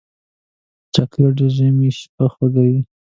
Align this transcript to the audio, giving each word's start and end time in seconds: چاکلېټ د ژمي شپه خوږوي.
چاکلېټ 0.93 1.33
د 1.39 1.41
ژمي 1.55 1.89
شپه 1.99 2.25
خوږوي. 2.33 2.79